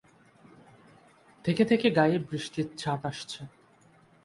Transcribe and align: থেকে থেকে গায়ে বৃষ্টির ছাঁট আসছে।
থেকে 1.45 1.63
থেকে 1.65 1.87
গায়ে 1.89 2.17
বৃষ্টির 2.29 2.67
ছাঁট 2.77 3.01
আসছে। 3.05 3.41